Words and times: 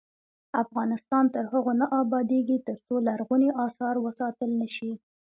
افغانستان 0.63 1.23
تر 1.35 1.43
هغو 1.51 1.71
نه 1.81 1.85
ابادیږي، 2.01 2.57
ترڅو 2.67 2.93
لرغوني 3.07 3.49
اثار 3.65 3.95
وساتل 4.05 4.49
نشي. 4.61 4.91